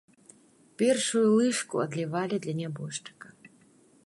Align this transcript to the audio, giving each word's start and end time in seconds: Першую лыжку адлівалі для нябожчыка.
Першую 0.81 1.23
лыжку 1.37 1.75
адлівалі 1.87 2.35
для 2.47 2.55
нябожчыка. 2.63 3.27